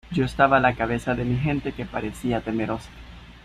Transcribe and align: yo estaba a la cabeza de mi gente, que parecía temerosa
yo 0.11 0.25
estaba 0.25 0.57
a 0.57 0.59
la 0.59 0.73
cabeza 0.73 1.13
de 1.13 1.25
mi 1.25 1.37
gente, 1.37 1.73
que 1.73 1.85
parecía 1.85 2.41
temerosa 2.41 2.89